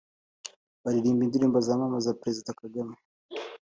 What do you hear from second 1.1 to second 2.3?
indirimbo zamamaza